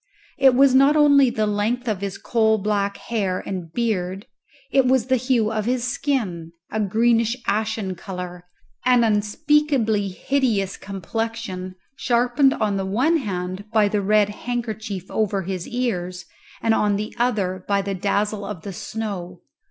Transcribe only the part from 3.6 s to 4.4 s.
beard;